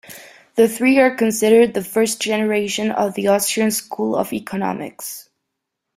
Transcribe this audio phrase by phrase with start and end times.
[0.55, 5.29] The three are considered the first generation of the Austrian School of Economics.